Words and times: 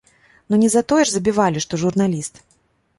Ну, 0.49 0.53
не 0.61 0.69
за 0.75 0.83
тое 0.93 1.03
ж 1.09 1.15
забівалі, 1.17 1.65
што 1.67 1.83
журналіст! 1.85 2.47